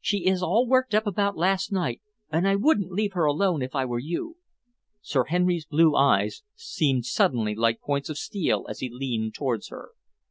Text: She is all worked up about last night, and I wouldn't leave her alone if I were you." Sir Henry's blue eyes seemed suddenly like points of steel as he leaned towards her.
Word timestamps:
She 0.00 0.24
is 0.24 0.42
all 0.42 0.66
worked 0.66 0.94
up 0.94 1.06
about 1.06 1.36
last 1.36 1.70
night, 1.70 2.00
and 2.30 2.48
I 2.48 2.56
wouldn't 2.56 2.90
leave 2.90 3.12
her 3.12 3.26
alone 3.26 3.60
if 3.60 3.74
I 3.74 3.84
were 3.84 3.98
you." 3.98 4.38
Sir 5.02 5.24
Henry's 5.24 5.66
blue 5.66 5.94
eyes 5.94 6.42
seemed 6.54 7.04
suddenly 7.04 7.54
like 7.54 7.82
points 7.82 8.08
of 8.08 8.16
steel 8.16 8.64
as 8.66 8.78
he 8.80 8.88
leaned 8.90 9.34
towards 9.34 9.68
her. 9.68 9.90